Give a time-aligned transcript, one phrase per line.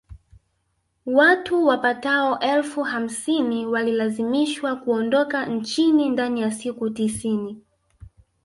[1.05, 7.61] Watu wapatao elfu hamsini walilazimishwa kuondoka nchini ndani ya siku tisini